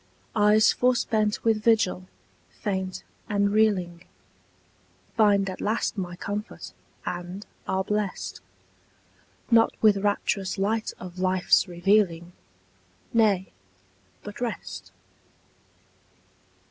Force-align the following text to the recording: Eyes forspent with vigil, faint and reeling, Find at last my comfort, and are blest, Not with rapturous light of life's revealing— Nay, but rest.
Eyes 0.35 0.73
forspent 0.73 1.43
with 1.43 1.61
vigil, 1.61 2.07
faint 2.49 3.03
and 3.29 3.51
reeling, 3.51 4.03
Find 5.15 5.47
at 5.47 5.61
last 5.61 5.95
my 5.95 6.15
comfort, 6.15 6.73
and 7.05 7.45
are 7.67 7.83
blest, 7.83 8.41
Not 9.51 9.73
with 9.79 9.97
rapturous 9.97 10.57
light 10.57 10.91
of 10.99 11.19
life's 11.19 11.67
revealing— 11.67 12.33
Nay, 13.13 13.51
but 14.23 14.41
rest. 14.41 14.91